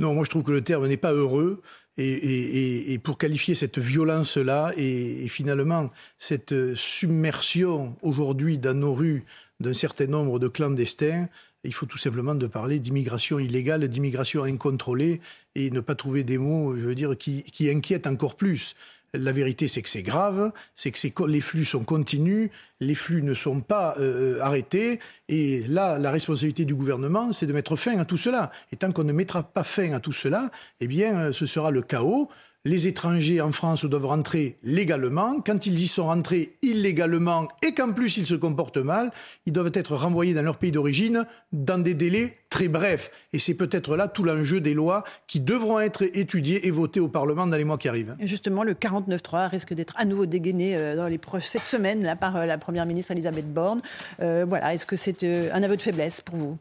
Non, 0.00 0.14
moi 0.14 0.24
je 0.24 0.30
trouve 0.30 0.44
que 0.44 0.50
le 0.50 0.62
terme 0.62 0.86
n'est 0.86 0.96
pas 0.96 1.12
heureux. 1.12 1.60
Et, 1.98 2.98
pour 3.04 3.18
qualifier 3.18 3.54
cette 3.54 3.78
violence-là 3.78 4.72
et, 4.78 5.28
finalement 5.28 5.90
cette 6.18 6.54
submersion 6.74 7.94
aujourd'hui 8.00 8.56
dans 8.56 8.72
nos 8.72 8.94
rues 8.94 9.24
d'un 9.60 9.74
certain 9.74 10.06
nombre 10.06 10.38
de 10.38 10.48
clandestins, 10.48 11.28
il 11.62 11.74
faut 11.74 11.84
tout 11.84 11.98
simplement 11.98 12.34
de 12.34 12.46
parler 12.46 12.78
d'immigration 12.78 13.38
illégale, 13.38 13.86
d'immigration 13.86 14.44
incontrôlée 14.44 15.20
et 15.54 15.70
ne 15.70 15.80
pas 15.80 15.94
trouver 15.94 16.24
des 16.24 16.38
mots, 16.38 16.74
je 16.74 16.80
veux 16.80 16.94
dire, 16.94 17.18
qui 17.18 17.70
inquiètent 17.70 18.06
encore 18.06 18.36
plus. 18.36 18.74
La 19.12 19.32
vérité, 19.32 19.66
c'est 19.66 19.82
que 19.82 19.88
c'est 19.88 20.04
grave, 20.04 20.52
c'est 20.76 20.92
que 20.92 21.24
les 21.24 21.40
flux 21.40 21.64
sont 21.64 21.82
continus, 21.82 22.50
les 22.78 22.94
flux 22.94 23.22
ne 23.22 23.34
sont 23.34 23.60
pas 23.60 23.96
euh, 23.98 24.36
euh, 24.36 24.40
arrêtés. 24.40 25.00
Et 25.28 25.64
là, 25.66 25.98
la 25.98 26.12
responsabilité 26.12 26.64
du 26.64 26.76
gouvernement, 26.76 27.32
c'est 27.32 27.46
de 27.46 27.52
mettre 27.52 27.74
fin 27.74 27.98
à 27.98 28.04
tout 28.04 28.16
cela. 28.16 28.52
Et 28.70 28.76
tant 28.76 28.92
qu'on 28.92 29.02
ne 29.02 29.12
mettra 29.12 29.42
pas 29.42 29.64
fin 29.64 29.92
à 29.94 30.00
tout 30.00 30.12
cela, 30.12 30.50
eh 30.78 30.86
bien, 30.86 31.18
euh, 31.18 31.32
ce 31.32 31.44
sera 31.46 31.72
le 31.72 31.82
chaos 31.82 32.28
les 32.64 32.88
étrangers 32.88 33.40
en 33.40 33.52
France 33.52 33.84
doivent 33.84 34.06
rentrer 34.06 34.56
légalement. 34.62 35.40
Quand 35.40 35.66
ils 35.66 35.78
y 35.78 35.86
sont 35.86 36.04
rentrés 36.04 36.56
illégalement 36.62 37.48
et 37.62 37.72
qu'en 37.72 37.92
plus 37.92 38.18
ils 38.18 38.26
se 38.26 38.34
comportent 38.34 38.76
mal, 38.76 39.10
ils 39.46 39.52
doivent 39.52 39.70
être 39.74 39.96
renvoyés 39.96 40.34
dans 40.34 40.42
leur 40.42 40.58
pays 40.58 40.72
d'origine 40.72 41.26
dans 41.52 41.78
des 41.78 41.94
délais 41.94 42.36
très 42.50 42.68
brefs. 42.68 43.10
Et 43.32 43.38
c'est 43.38 43.54
peut-être 43.54 43.96
là 43.96 44.08
tout 44.08 44.24
l'enjeu 44.24 44.60
des 44.60 44.74
lois 44.74 45.04
qui 45.26 45.40
devront 45.40 45.80
être 45.80 46.02
étudiées 46.02 46.66
et 46.66 46.70
votées 46.70 47.00
au 47.00 47.08
Parlement 47.08 47.46
dans 47.46 47.56
les 47.56 47.64
mois 47.64 47.78
qui 47.78 47.88
arrivent. 47.88 48.14
Et 48.20 48.26
justement, 48.26 48.62
le 48.62 48.74
49.3 48.74 49.48
risque 49.48 49.72
d'être 49.72 49.94
à 49.96 50.04
nouveau 50.04 50.26
dégainé 50.26 50.76
euh, 50.76 50.96
dans 50.96 51.06
les 51.06 51.20
cette 51.42 51.64
semaine 51.64 52.02
là, 52.02 52.16
par 52.16 52.36
euh, 52.36 52.46
la 52.46 52.58
Première 52.58 52.86
ministre 52.86 53.12
Elisabeth 53.12 53.52
Borne. 53.52 53.80
Euh, 54.20 54.44
voilà, 54.48 54.74
est-ce 54.74 54.84
que 54.84 54.96
c'est 54.96 55.22
un 55.24 55.62
aveu 55.62 55.76
de 55.76 55.82
faiblesse 55.82 56.20
pour 56.20 56.36
vous? 56.36 56.58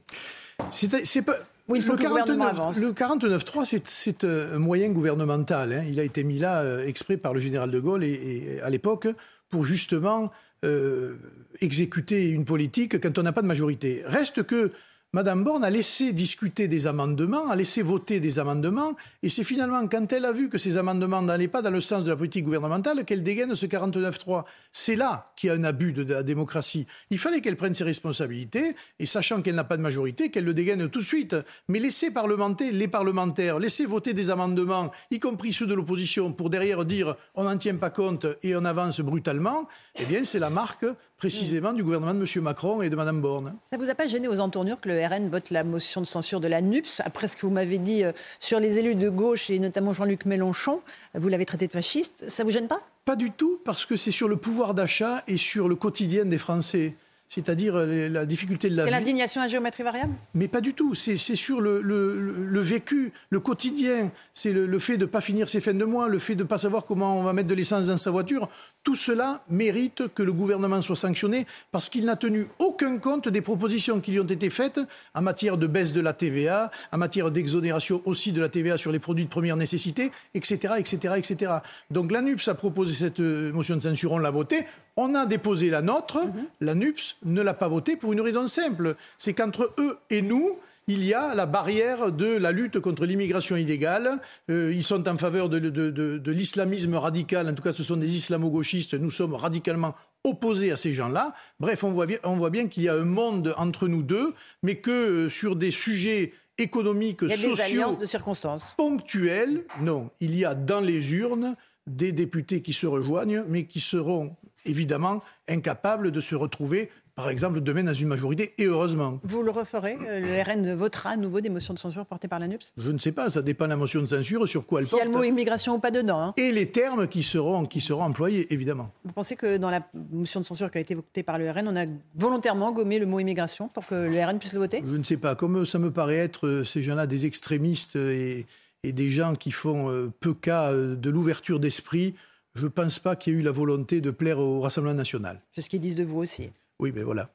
C'est 0.72 1.22
pas 1.26 1.34
oui, 1.70 1.80
le, 1.80 1.96
49, 1.96 2.80
le 2.80 2.92
49.3, 2.92 3.82
c'est 3.84 4.24
un 4.24 4.58
moyen 4.58 4.90
gouvernemental. 4.90 5.72
Hein. 5.72 5.84
Il 5.88 6.00
a 6.00 6.04
été 6.04 6.24
mis 6.24 6.40
là 6.40 6.62
euh, 6.62 6.86
exprès 6.86 7.16
par 7.16 7.34
le 7.34 7.40
général 7.40 7.70
de 7.70 7.80
Gaulle 7.80 8.04
et, 8.04 8.60
à 8.64 8.70
l'époque 8.70 9.08
pour 9.50 9.66
justement 9.66 10.26
euh, 10.66 11.16
exécuter 11.62 12.30
une 12.30 12.44
politique 12.44 13.00
quand 13.00 13.18
on 13.20 13.24
n'a 13.24 13.32
pas 13.32 13.44
de 13.44 13.48
majorité. 13.48 14.02
Reste 14.06 14.44
que 14.44 14.72
Madame 15.12 15.44
Borne 15.44 15.64
a 15.64 15.72
laissé 15.72 16.14
discuter 16.14 16.68
des 16.68 16.86
amendements, 16.86 17.50
a 17.50 17.56
laissé 17.56 17.82
voter 17.82 18.20
des 18.20 18.38
amendements, 18.38 18.94
et 19.24 19.30
c'est 19.30 19.44
finalement 19.44 19.88
quand 19.88 20.14
elle 20.14 20.24
a 20.24 20.32
vu 20.32 20.50
que 20.50 20.60
ces 20.60 20.78
amendements 20.78 21.24
n'allaient 21.24 21.48
pas 21.48 21.64
dans 21.64 21.72
le 21.72 21.82
sens 21.82 22.04
de 22.04 22.12
la 22.12 22.16
politique 22.16 22.46
gouvernementale 22.46 23.04
qu'elle 23.06 23.24
dégaine 23.24 23.56
ce 23.56 23.66
49-3. 23.66 24.44
C'est 24.72 24.96
là 24.96 25.26
qu'il 25.36 25.48
y 25.48 25.52
a 25.52 25.56
un 25.56 25.64
abus 25.64 25.94
de, 25.94 26.14
la 26.14 26.22
démocratie. 26.22 26.86
Il 27.10 27.18
fallait 27.18 27.42
qu'elle 27.42 27.56
prenne 27.56 27.74
ses 27.74 27.86
responsabilités, 27.86 28.76
et 29.00 29.08
sachant 29.08 29.42
qu'elle 29.42 29.56
n'a 29.56 29.64
pas 29.64 29.78
de 29.78 29.82
majorité, 29.82 30.30
qu'elle 30.30 30.44
le 30.44 30.54
dégaine 30.54 30.88
tout 30.90 31.00
de 31.00 31.04
suite. 31.04 31.36
Mais 31.70 31.80
laisser 31.80 32.12
parlementer 32.12 32.72
les 32.72 32.88
parlementaires, 32.88 33.58
laisser 33.58 33.88
voter 33.88 34.14
des 34.14 34.30
amendements, 34.30 34.92
y 35.10 35.20
compris 35.20 35.54
ceux 35.54 35.66
de 35.66 35.74
l'opposition, 35.74 36.34
pour 36.34 36.52
derrière 36.52 36.86
dire 36.86 37.16
on 37.34 37.46
n'en 37.46 37.58
tient 37.58 37.78
pas 37.78 37.90
compte 37.90 38.28
et 38.44 38.56
on 38.56 38.64
avance 38.64 39.02
brutalement, 39.02 39.68
eh 40.00 40.06
bien 40.06 40.24
c'est 40.24 40.38
la 40.38 40.52
marque 40.52 40.86
précisément 41.18 41.74
du 41.74 41.84
gouvernement 41.84 42.14
de 42.14 42.20
M. 42.20 42.44
Macron 42.44 42.82
et 42.82 42.90
de 42.90 42.96
Mme 42.96 43.22
Borne. 43.22 43.56
Ça 43.70 43.78
vous 43.78 43.90
a 43.90 43.96
pas 43.96 44.08
gêné 44.08 44.28
aux 44.28 44.40
entournures 44.40 44.80
que 44.80 44.88
le 44.88 44.99
RN 45.08 45.30
vote 45.30 45.50
la 45.50 45.64
motion 45.64 46.02
de 46.02 46.06
censure 46.06 46.40
de 46.40 46.48
la 46.48 46.62
NUPS 46.62 47.02
Après 47.06 47.28
ce 47.28 47.36
que 47.36 47.46
vous 47.46 47.52
m'avez 47.52 47.78
dit 47.78 48.04
euh, 48.04 48.12
sur 48.40 48.60
les 48.60 48.80
élus 48.80 48.96
de 48.96 49.10
gauche 49.10 49.50
et 49.50 49.60
notamment 49.60 49.94
Jean-Luc 49.94 50.26
Mélenchon, 50.26 50.82
vous 51.16 51.30
l'avez 51.30 51.46
traité 51.46 51.68
de 51.68 51.72
fasciste. 51.72 52.30
Ça 52.30 52.44
vous 52.44 52.52
gêne 52.52 52.68
pas? 52.68 52.82
Pas 53.06 53.16
du 53.16 53.32
tout, 53.32 53.60
parce 53.66 53.86
que 53.86 53.96
c'est 53.96 54.12
sur 54.12 54.28
le 54.28 54.38
pouvoir 54.38 54.74
d'achat 54.74 55.24
et 55.28 55.38
sur 55.38 55.68
le 55.68 55.76
quotidien 55.76 56.26
des 56.26 56.38
Français 56.38 56.96
c'est-à-dire 57.30 57.76
euh, 57.76 58.10
la 58.10 58.26
difficulté 58.26 58.70
de 58.70 58.76
la 58.76 58.84
vie. 58.84 58.90
C'est 58.90 58.98
l'indignation 58.98 59.42
à 59.42 59.48
géométrie 59.48 59.84
variable? 59.84 60.14
Mais 60.34 60.48
pas 60.48 60.62
du 60.62 60.74
tout. 60.74 60.96
C'est 60.96 61.18
sur 61.18 61.62
le, 61.62 61.80
le, 61.82 62.60
vécu, 62.60 63.14
le 63.30 63.40
quotidien. 63.40 64.12
C'est 64.34 64.52
le, 64.52 64.80
fait 64.80 64.98
de 64.98 65.06
ne 65.06 65.10
pas 65.10 65.22
finir 65.22 65.48
ses 65.48 65.62
fins 65.62 65.76
de 65.76 65.86
mois, 65.86 66.10
le 66.10 66.18
fait 66.18 66.36
de 66.36 66.44
ne 66.44 66.48
pas 66.48 66.58
savoir 66.58 66.86
comment 66.86 67.20
on 67.20 67.24
va 67.24 67.34
mettre 67.34 67.48
de 67.48 67.54
l'essence 67.54 67.88
dans 67.88 67.98
sa 67.98 68.10
voiture. 68.10 68.50
Tout 68.84 68.96
cela 68.96 69.44
mérite 69.48 70.08
que 70.16 70.24
le 70.24 70.34
gouvernement 70.34 70.82
soit 70.82 70.96
sanctionné 70.96 71.46
parce 71.72 71.88
qu'il 71.88 72.06
n'a 72.06 72.16
tenu 72.16 72.48
aucun 72.58 72.98
compte 72.98 73.30
des 73.30 73.42
propositions 73.42 74.00
qui 74.00 74.12
lui 74.12 74.20
ont 74.20 74.24
été 74.24 74.50
faites 74.50 74.80
en 75.14 75.22
matière 75.22 75.58
de 75.58 75.68
baisse 75.68 75.94
de 75.94 76.02
la 76.02 76.14
TVA, 76.14 76.72
en 76.92 76.98
matière 76.98 77.30
d'exonération 77.30 78.02
aussi 78.06 78.32
de 78.32 78.42
la 78.42 78.50
TVA 78.50 78.78
sur 78.78 78.92
les 78.92 79.00
produits 79.00 79.26
de 79.26 79.30
première 79.30 79.56
nécessité, 79.56 80.12
etc. 80.34 80.74
etc., 80.80 81.14
etc. 81.18 81.54
Donc 81.92 82.12
l'ANUPS 82.12 82.48
a 82.48 82.56
proposé 82.56 82.96
cette 82.96 83.20
euh, 83.20 83.52
motion 83.52 83.76
de 83.76 83.82
censure, 83.82 84.14
on 84.14 84.18
l'a 84.18 84.32
votée. 84.32 84.66
On 84.98 85.16
a 85.16 85.26
déposé 85.26 85.70
la 85.70 85.82
nôtre, 85.82 86.26
mhm. 86.26 86.46
la 86.62 86.76
NUPS 86.76 87.18
ne 87.26 87.42
l'a 87.42 87.54
pas 87.54 87.68
votée 87.68 87.96
pour 87.96 88.14
une 88.14 88.22
raison 88.22 88.48
simple, 88.48 88.96
c'est 89.18 89.34
qu'entre 89.34 89.74
eux 89.80 89.98
et 90.10 90.22
nous, 90.22 90.58
il 90.90 91.06
y 91.06 91.14
a 91.14 91.36
la 91.36 91.46
barrière 91.46 92.12
de 92.12 92.26
la 92.26 92.52
lutte 92.52 92.80
contre 92.80 93.06
l'immigration 93.06 93.56
illégale. 93.56 94.20
Euh, 94.50 94.74
ils 94.74 94.84
sont 94.84 95.08
en 95.08 95.18
faveur 95.18 95.48
de, 95.48 96.32
l'islamisme 96.32 96.96
radical, 96.96 97.48
en 97.48 97.54
tout 97.54 97.62
cas 97.62 97.72
ce 97.72 97.84
sont 97.84 97.96
des 97.96 98.16
islamo-gauchistes, 98.16 98.96
nous 98.96 99.12
sommes 99.12 99.36
radicalement 99.36 99.96
opposés 100.24 100.72
à 100.72 100.78
ces 100.78 100.94
gens-là. 100.94 101.36
Bref, 101.60 101.84
on 101.84 101.92
voit, 101.92 102.50
bien 102.50 102.68
qu'il 102.68 102.84
y 102.84 102.90
a 102.90 102.96
un 102.96 103.06
monde 103.06 103.54
entre 103.58 103.88
nous 103.88 104.02
deux, 104.02 104.34
mais 104.64 104.76
que 104.76 104.90
euh, 104.90 105.30
sur 105.30 105.56
des 105.56 105.72
sujets 105.72 106.34
économiques, 106.58 107.20
il 107.22 107.30
y 107.30 107.34
a 107.34 107.38
sociaux, 107.38 107.56
des 107.56 107.62
alliances 107.62 108.00
de 108.00 108.06
circonstances. 108.06 108.74
ponctuels, 108.76 109.66
non, 109.82 110.10
il 110.20 110.36
y 110.36 110.44
a 110.44 110.56
dans 110.56 110.82
les 110.82 111.14
urnes 111.14 111.56
des 111.86 112.12
députés 112.12 112.62
qui 112.62 112.74
se 112.74 112.88
rejoignent, 112.88 113.44
mais 113.48 113.66
qui 113.66 113.80
seront 113.80 114.36
évidemment 114.66 115.22
incapables 115.48 116.12
de 116.12 116.22
se 116.22 116.36
retrouver 116.36 116.90
par 117.20 117.30
exemple, 117.30 117.60
demain 117.60 117.84
dans 117.84 117.94
une 117.94 118.08
majorité, 118.08 118.54
et 118.58 118.64
heureusement. 118.64 119.20
Vous 119.24 119.44
le 119.44 119.52
referez 119.52 119.98
euh, 120.08 120.22
Le 120.22 120.42
RN 120.42 120.74
votera 120.74 121.10
à 121.10 121.18
nouveau 121.18 121.42
des 121.42 121.50
motions 121.50 121.74
de 121.74 121.80
censure 121.80 122.06
portées 122.06 122.30
par 122.30 122.40
la 122.40 122.48
NUPS 122.48 122.72
Je 122.78 122.92
ne 122.92 122.98
sais 122.98 123.12
pas, 123.12 123.30
ça 123.30 123.42
dépend 123.42 123.66
de 123.66 123.72
la 123.72 123.76
motion 123.76 124.00
de 124.00 124.06
censure, 124.06 124.48
sur 124.48 124.66
quoi 124.66 124.80
elle 124.80 124.88
porte. 124.88 125.02
S'il 125.02 125.06
y 125.06 125.12
a 125.12 125.12
le 125.12 125.18
mot 125.18 125.26
immigration 125.26 125.76
ou 125.76 125.80
pas 125.80 125.92
dedans. 125.92 126.22
Hein. 126.22 126.34
Et 126.38 126.54
les 126.54 126.72
termes 126.72 127.10
qui 127.10 127.22
seront, 127.22 127.66
qui 127.66 127.82
seront 127.82 128.04
employés, 128.04 128.54
évidemment. 128.54 128.94
Vous 129.04 129.12
pensez 129.12 129.36
que 129.36 129.58
dans 129.58 129.70
la 129.70 129.86
motion 130.14 130.40
de 130.40 130.46
censure 130.46 130.72
qui 130.72 130.78
a 130.78 130.82
été 130.82 130.96
votée 130.96 131.24
par 131.24 131.38
le 131.38 131.52
RN, 131.52 131.68
on 131.68 131.76
a 131.76 131.84
volontairement 132.16 132.72
gommé 132.72 133.00
le 133.00 133.06
mot 133.06 133.20
immigration 133.20 133.68
pour 133.68 133.86
que 133.86 133.96
le 133.96 134.26
RN 134.26 134.40
puisse 134.40 134.54
le 134.54 134.60
voter? 134.60 134.82
Je 134.86 134.96
ne 134.96 135.04
sais 135.04 135.18
pas. 135.18 135.36
Comme 135.36 135.66
ça 135.66 135.78
me 135.78 135.92
paraît 135.92 136.16
être 136.16 136.48
euh, 136.48 136.64
ces 136.64 136.82
gens-là 136.82 137.06
des 137.06 137.26
extrémistes 137.26 137.98
et, 137.98 138.46
et 138.84 138.94
des 138.94 139.10
gens 139.10 139.36
qui 139.36 139.52
font 139.52 139.92
euh, 139.92 140.10
peu 140.22 140.34
cas 140.34 140.74
de 140.74 141.10
l'ouverture 141.10 141.60
d'esprit, 141.60 142.16
je 142.56 142.66
ne 142.66 142.70
pense 142.70 143.00
pas 143.00 143.16
qu'il 143.16 143.34
y 143.34 143.36
ait 143.36 143.40
eu 143.40 143.44
la 143.44 143.52
volonté 143.52 144.02
de 144.02 144.12
plaire 144.12 144.40
au 144.40 144.60
Rassemblement 144.60 144.96
national. 144.96 145.42
C'est 145.52 145.62
ce 145.62 145.70
qu'ils 145.70 145.82
disent 145.82 145.96
de 145.96 146.04
vous 146.04 146.20
aussi. 146.20 146.52
Oui, 146.80 146.92
mais 146.94 147.02
ben 147.02 147.06
voilà. 147.06 147.30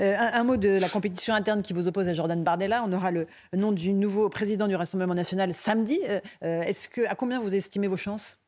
Euh, 0.00 0.14
un, 0.18 0.44
mot 0.44 0.56
de 0.56 0.68
la 0.68 0.88
compétition 0.88 1.34
interne 1.34 1.62
qui 1.62 1.72
vous 1.72 1.86
oppose 1.86 2.08
à 2.08 2.14
Jordan 2.14 2.42
Bardella. 2.42 2.82
On 2.86 2.92
aura 2.92 3.10
le 3.10 3.26
nom 3.54 3.72
du 3.72 3.92
nouveau 3.92 4.28
président 4.28 4.66
du 4.66 4.74
Rassemblement 4.74 5.14
national 5.14 5.54
samedi. 5.54 6.00
Euh, 6.08 6.20
euh, 6.42 6.62
est-ce 6.62 6.88
que, 6.88 7.02
à 7.06 7.14
combien 7.14 7.40
vous 7.40 7.54
estimez 7.54 7.88
vos 7.88 7.96
chances? 7.96 8.38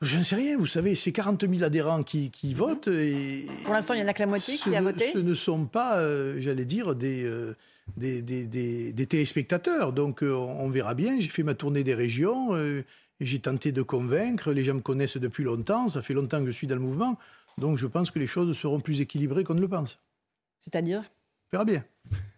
Je 0.00 0.16
ne 0.16 0.22
sais 0.22 0.34
rien, 0.34 0.56
vous 0.56 0.66
savez, 0.66 0.96
c'est 0.96 1.12
40 1.12 1.48
000 1.48 1.62
adhérents 1.62 2.02
qui, 2.02 2.54
votent. 2.54 2.88
Et 2.88 3.46
Pour 3.64 3.72
l'instant, 3.72 3.94
il 3.94 3.98
n'y 3.98 4.04
en 4.04 4.08
a 4.08 4.14
que 4.14 4.20
la 4.20 4.26
moitié 4.26 4.56
qui 4.56 4.74
a 4.74 4.80
voté 4.80 5.10
Ce 5.12 5.18
ne 5.18 5.34
sont 5.34 5.66
pas, 5.66 6.02
j'allais 6.40 6.64
dire, 6.64 6.96
des, 6.96 7.30
des, 7.96 8.20
des, 8.20 9.06
téléspectateurs. 9.06 9.92
Donc 9.92 10.22
on 10.22 10.68
verra 10.70 10.94
bien. 10.94 11.20
J'ai 11.20 11.28
fait 11.28 11.44
ma 11.44 11.54
tournée 11.54 11.84
des 11.84 11.94
régions. 11.94 12.48
J'ai 13.24 13.38
tenté 13.38 13.70
de 13.70 13.82
convaincre, 13.82 14.52
les 14.52 14.64
gens 14.64 14.74
me 14.74 14.80
connaissent 14.80 15.16
depuis 15.16 15.44
longtemps, 15.44 15.88
ça 15.88 16.02
fait 16.02 16.14
longtemps 16.14 16.40
que 16.40 16.46
je 16.46 16.50
suis 16.50 16.66
dans 16.66 16.74
le 16.74 16.80
mouvement, 16.80 17.18
donc 17.56 17.78
je 17.78 17.86
pense 17.86 18.10
que 18.10 18.18
les 18.18 18.26
choses 18.26 18.56
seront 18.56 18.80
plus 18.80 19.00
équilibrées 19.00 19.44
qu'on 19.44 19.54
ne 19.54 19.60
le 19.60 19.68
pense. 19.68 20.00
C'est-à-dire? 20.58 21.02
On 21.52 21.58
verra 21.58 21.64
bien. 21.64 21.84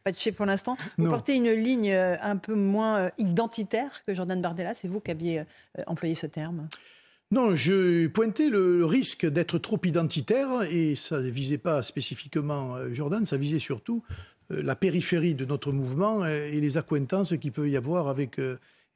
Pas 0.03 0.13
de 0.13 0.19
chef 0.19 0.35
pour 0.35 0.45
l'instant. 0.45 0.77
Vous 0.99 1.09
portez 1.09 1.35
une 1.37 1.51
ligne 1.51 1.91
euh, 1.91 2.17
un 2.21 2.37
peu 2.37 2.55
moins 2.55 2.99
euh, 2.99 3.11
identitaire 3.17 4.03
que 4.07 4.15
Jordan 4.15 4.43
Bardella, 4.43 4.75
c'est 4.75 4.89
vous 4.89 5.01
qui 5.01 5.11
aviez 5.11 5.41
euh, 5.41 5.45
employé 5.87 6.15
ce 6.15 6.27
terme? 6.27 6.69
Non, 7.31 7.55
je 7.55 8.07
pointais 8.09 8.51
le 8.51 8.85
risque 8.85 9.25
d'être 9.25 9.59
trop 9.59 9.81
identitaire. 9.85 10.63
Et 10.71 10.95
ça 10.95 11.21
ne 11.21 11.31
visait 11.31 11.59
pas 11.59 11.83
spécifiquement 11.83 12.77
Jordan, 12.93 13.25
ça 13.25 13.39
visait 13.39 13.59
surtout 13.59 14.05
la 14.51 14.77
périphérie 14.77 15.35
de 15.35 15.47
notre 15.47 15.73
mouvement 15.73 16.27
et 16.27 16.61
les 16.61 16.77
accointances 16.77 17.37
qu'il 17.39 17.51
peut 17.51 17.69
y 17.69 17.77
avoir 17.77 18.09
avec 18.09 18.39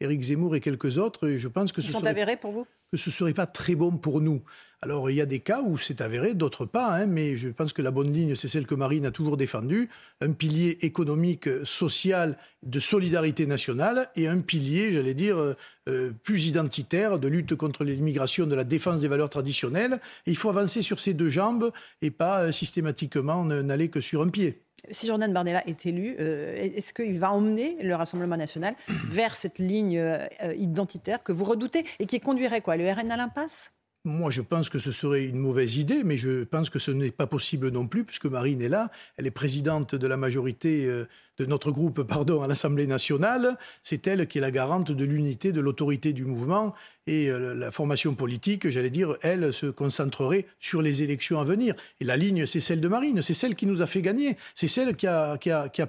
Éric 0.00 0.23
Zemmour 0.23 0.57
et 0.57 0.61
quelques 0.61 0.99
autres. 0.99 1.28
Et 1.28 1.38
je 1.38 1.49
pense 1.49 1.73
que 1.73 1.81
Ils 1.81 1.87
ce 1.87 1.93
sont 1.93 2.07
avérés 2.07 2.37
pour 2.37 2.52
vous? 2.52 2.67
Que 2.90 2.97
ce 2.97 3.11
ne 3.11 3.14
serait 3.14 3.35
pas 3.35 3.47
très 3.47 3.75
bon 3.75 3.90
pour 3.93 4.21
nous. 4.21 4.43
Alors 4.81 5.11
il 5.11 5.17
y 5.17 5.21
a 5.21 5.26
des 5.26 5.40
cas 5.40 5.61
où 5.61 5.76
c'est 5.76 6.00
avéré, 6.00 6.35
d'autres 6.35 6.64
pas, 6.64 6.95
hein, 6.95 7.07
mais 7.07 7.37
je 7.37 7.49
pense 7.49 7.73
que 7.73 7.83
la 7.83 7.90
bonne 7.90 8.12
ligne, 8.12 8.35
c'est 8.37 8.47
celle 8.47 8.67
que 8.67 8.76
Marine 8.76 9.05
a 9.07 9.11
toujours 9.11 9.37
défendue, 9.37 9.88
un 10.21 10.33
pilier 10.33 10.78
économique, 10.83 11.49
social, 11.64 12.38
de 12.62 12.78
solidarité 12.78 13.47
nationale, 13.47 14.09
et 14.14 14.28
un 14.28 14.38
pilier, 14.38 14.93
j'allais 14.93 15.14
dire, 15.14 15.37
euh, 15.37 15.55
euh, 15.88 16.12
plus 16.23 16.47
identitaire, 16.47 17.19
de 17.19 17.26
lutte 17.26 17.57
contre 17.57 17.85
l'immigration, 17.85 18.47
de 18.47 18.55
la 18.55 18.64
défense 18.64 19.00
des 19.00 19.09
valeurs 19.09 19.31
traditionnelles. 19.31 20.00
il 20.26 20.37
faut 20.37 20.49
avancer 20.49 20.81
sur 20.81 21.00
ces 21.00 21.12
deux 21.12 21.31
jambes 21.31 21.73
et 22.00 22.12
pas 22.12 22.45
euh, 22.45 22.52
systématiquement 22.52 23.45
n'aller 23.45 23.88
que 23.88 24.00
sur 24.00 24.23
un 24.23 24.28
pied. 24.28 24.62
Si 24.90 25.06
Jordan 25.06 25.32
Bardella 25.32 25.66
est 25.66 25.87
élu, 25.87 26.16
euh, 26.20 26.56
est-ce 26.56 26.92
qu'il 26.92 27.18
va 27.18 27.32
emmener 27.32 27.76
le 27.82 27.94
Rassemblement 27.94 28.37
national 28.37 28.75
vers 29.11 29.37
cette 29.37 29.58
ligne 29.58 29.99
euh, 29.99 30.26
identitaire 30.56 31.23
que 31.23 31.32
vous 31.32 31.44
redoutez 31.44 31.85
et 31.99 32.06
qui 32.06 32.20
conduirait 32.20 32.61
quoi? 32.61 32.76
Le 32.76 32.90
RN 32.90 33.11
à 33.11 33.16
l'impasse? 33.16 33.73
Moi, 34.05 34.31
je 34.31 34.43
pense 34.43 34.71
que 34.71 34.78
ce 34.78 34.93
serait 34.93 35.26
une 35.26 35.38
mauvaise 35.38 35.76
idée, 35.76 36.05
mais 36.05 36.17
je 36.17 36.45
pense 36.45 36.71
que 36.71 36.78
ce 36.78 36.90
n'est 36.90 37.11
pas 37.11 37.26
possible 37.26 37.71
non 37.71 37.87
plus, 37.87 38.05
puisque 38.05 38.26
Marine 38.26 38.62
est 38.62 38.69
là. 38.69 38.90
Elle 39.17 39.26
est 39.26 39.33
présidente 39.33 39.95
de 39.95 40.07
la 40.07 40.17
majorité 40.17 40.87
euh, 40.87 41.05
de 41.38 41.47
notre 41.47 41.73
groupe 41.73 42.00
à 42.43 42.47
l'Assemblée 42.47 42.87
nationale. 42.87 43.59
C'est 43.83 44.07
elle 44.07 44.26
qui 44.26 44.38
est 44.38 44.40
la 44.40 44.50
garante 44.50 44.93
de 44.93 45.05
l'unité, 45.05 45.52
de 45.52 45.61
l'autorité 45.61 46.12
du 46.12 46.25
mouvement. 46.25 46.75
Et 47.07 47.28
euh, 47.28 47.55
la 47.55 47.73
formation 47.73 48.14
politique, 48.14 48.69
j'allais 48.69 48.90
dire, 48.90 49.17
elle 49.23 49.52
se 49.52 49.67
concentrerait 49.67 50.47
sur 50.59 50.81
les 50.81 51.02
élections 51.02 51.40
à 51.40 51.45
venir. 51.45 51.75
Et 52.00 52.05
la 52.05 52.17
ligne, 52.17 52.47
c'est 52.47 52.61
celle 52.61 52.81
de 52.81 52.88
Marine. 52.88 53.21
C'est 53.21 53.35
celle 53.35 53.57
qui 53.57 53.67
nous 53.67 53.83
a 53.83 53.87
fait 53.87 54.02
gagner. 54.02 54.37
C'est 54.55 54.69
celle 54.69 54.95
qui 54.95 55.07
a 55.09 55.38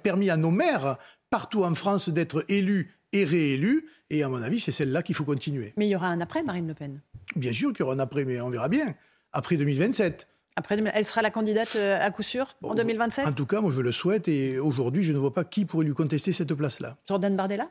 permis 0.01 0.29
à 0.29 0.37
nos 0.37 0.51
maires, 0.51 0.97
partout 1.29 1.63
en 1.63 1.75
France, 1.75 2.09
d'être 2.09 2.43
élus 2.49 2.98
et 3.13 3.25
réélus. 3.25 3.87
Et 4.09 4.23
à 4.23 4.29
mon 4.29 4.41
avis, 4.41 4.59
c'est 4.59 4.71
celle-là 4.71 5.03
qu'il 5.03 5.15
faut 5.15 5.23
continuer. 5.23 5.73
Mais 5.77 5.87
il 5.87 5.89
y 5.89 5.95
aura 5.95 6.07
un 6.07 6.21
après, 6.21 6.43
Marine 6.43 6.67
Le 6.67 6.73
Pen 6.73 7.01
Bien 7.35 7.53
sûr 7.53 7.71
qu'il 7.71 7.81
y 7.81 7.83
aura 7.83 7.93
un 7.93 7.99
après, 7.99 8.25
mais 8.25 8.41
on 8.41 8.49
verra 8.49 8.69
bien. 8.69 8.95
Après 9.33 9.57
2027. 9.57 10.27
Après, 10.55 10.77
elle 10.93 11.05
sera 11.05 11.21
la 11.21 11.29
candidate 11.29 11.75
euh, 11.77 11.97
à 12.01 12.11
coup 12.11 12.23
sûr 12.23 12.55
en 12.63 12.75
2027 12.75 13.27
En 13.27 13.31
tout 13.31 13.45
cas, 13.45 13.61
moi 13.61 13.71
je 13.71 13.79
le 13.79 13.91
souhaite 13.93 14.27
et 14.27 14.59
aujourd'hui 14.59 15.03
je 15.03 15.13
ne 15.13 15.17
vois 15.17 15.33
pas 15.33 15.45
qui 15.45 15.63
pourrait 15.63 15.85
lui 15.85 15.93
contester 15.93 16.33
cette 16.33 16.53
place-là. 16.53 16.97
Jordan 17.07 17.35
Bardella? 17.37 17.69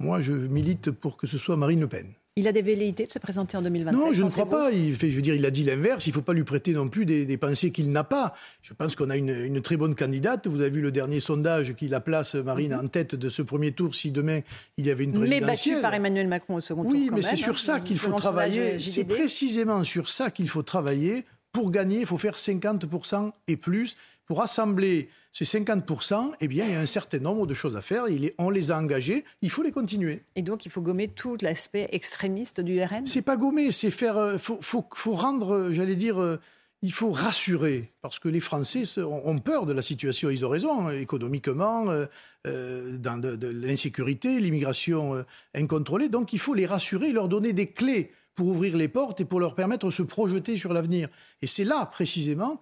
Moi 0.00 0.20
je 0.20 0.32
milite 0.32 0.90
pour 0.90 1.18
que 1.18 1.28
ce 1.28 1.38
soit 1.38 1.56
Marine 1.56 1.80
Le 1.80 1.86
Pen. 1.86 2.14
Il 2.38 2.46
a 2.46 2.52
des 2.52 2.60
velléités 2.60 3.06
de 3.06 3.10
se 3.10 3.18
présenter 3.18 3.56
en 3.56 3.62
2027 3.62 3.98
Non, 3.98 4.12
je 4.12 4.22
ne 4.22 4.28
crois 4.28 4.46
pas. 4.46 4.70
Il 4.70 4.94
fait, 4.94 5.10
je 5.10 5.16
veux 5.16 5.22
dire, 5.22 5.34
il 5.34 5.46
a 5.46 5.50
dit 5.50 5.64
l'inverse. 5.64 6.06
Il 6.06 6.10
ne 6.10 6.14
faut 6.16 6.20
pas 6.20 6.34
lui 6.34 6.44
prêter 6.44 6.74
non 6.74 6.90
plus 6.90 7.06
des, 7.06 7.36
pensées 7.38 7.70
qu'il 7.70 7.88
n'a 7.90 8.04
pas. 8.04 8.34
Je 8.60 8.74
pense 8.74 8.94
qu'on 8.94 9.08
a 9.08 9.16
une, 9.16 9.62
très 9.62 9.78
bonne 9.78 9.94
candidate. 9.94 10.46
Vous 10.46 10.60
avez 10.60 10.68
vu 10.68 10.82
le 10.82 10.92
dernier 10.92 11.20
sondage 11.20 11.72
qui 11.72 11.88
la 11.88 12.00
place, 12.00 12.34
Marine, 12.34 12.74
mhm. 12.74 12.84
en 12.84 12.88
tête 12.88 13.14
de 13.14 13.30
ce 13.30 13.40
premier 13.40 13.72
tour 13.72 13.94
si 13.94 14.10
demain 14.10 14.40
il 14.76 14.86
y 14.86 14.90
avait 14.90 15.04
une 15.04 15.12
présidentielle. 15.12 15.40
Mais 15.40 15.46
battu 15.46 15.80
par 15.80 15.94
Emmanuel 15.94 16.28
Macron 16.28 16.56
au 16.56 16.60
second 16.60 16.82
tour. 16.82 16.92
Oui, 16.92 17.08
mais 17.10 17.22
c'est 17.22 17.36
sur 17.36 17.54
hein, 17.54 17.56
ça 17.56 17.80
qu'il 17.80 17.96
faut 17.96 18.12
travailler. 18.12 18.80
C'est 18.80 19.06
précisément 19.06 19.82
sur 19.82 20.10
ça 20.10 20.30
qu'il 20.30 20.50
faut 20.50 20.62
travailler. 20.62 21.24
Pour 21.52 21.70
gagner, 21.70 22.00
il 22.00 22.06
faut 22.06 22.18
faire 22.18 22.34
50% 22.34 23.32
et 23.48 23.56
plus. 23.56 23.96
Pour 24.26 24.42
assembler 24.42 25.08
ces 25.38 25.44
50%, 25.44 26.32
eh 26.40 26.48
bien, 26.48 26.64
il 26.64 26.72
y 26.72 26.74
a 26.74 26.80
un 26.80 26.86
certain 26.86 27.18
nombre 27.18 27.46
de 27.46 27.52
choses 27.52 27.76
à 27.76 27.82
faire. 27.82 28.04
on 28.38 28.48
les 28.48 28.70
a 28.70 28.78
engagées, 28.78 29.22
il 29.42 29.50
faut 29.50 29.62
les 29.62 29.70
continuer. 29.70 30.22
Et 30.34 30.40
donc, 30.40 30.64
il 30.64 30.72
faut 30.72 30.80
gommer 30.80 31.08
tout 31.08 31.36
l'aspect 31.42 31.90
extrémiste 31.92 32.62
du 32.62 32.82
RN 32.82 33.04
C'est 33.04 33.20
pas 33.20 33.36
gommer, 33.36 33.70
c'est 33.70 33.90
faire. 33.90 34.14
Il 34.14 34.18
euh, 34.18 34.38
faut, 34.38 35.12
rendre, 35.12 35.54
euh, 35.54 35.72
j'allais 35.74 35.94
dire, 35.94 36.22
euh, 36.22 36.40
il 36.80 36.90
faut 36.90 37.10
rassurer, 37.10 37.92
parce 38.00 38.18
que 38.18 38.30
les 38.30 38.40
Français 38.40 38.84
ont 39.02 39.38
peur 39.38 39.66
de 39.66 39.74
la 39.74 39.82
situation, 39.82 40.30
ils 40.30 40.46
ont 40.46 40.48
raison, 40.48 40.88
économiquement, 40.88 41.90
euh, 41.90 42.06
euh, 42.46 42.96
dans 42.96 43.20
de, 43.20 43.46
l'insécurité, 43.46 44.40
l'immigration 44.40 45.24
incontrôlée, 45.54 46.08
donc 46.08 46.32
il 46.32 46.38
faut 46.38 46.54
les 46.54 46.64
rassurer, 46.64 47.12
leur 47.12 47.28
donner 47.28 47.52
des 47.52 47.66
clés 47.66 48.10
pour 48.34 48.48
ouvrir 48.48 48.76
les 48.76 48.88
portes 48.88 49.20
et 49.20 49.24
pour 49.24 49.40
leur 49.40 49.54
permettre 49.54 49.86
de 49.86 49.90
se 49.90 50.02
projeter 50.02 50.56
sur 50.56 50.72
l'avenir. 50.72 51.08
Et 51.42 51.46
c'est 51.46 51.64
là, 51.64 51.86
précisément, 51.86 52.60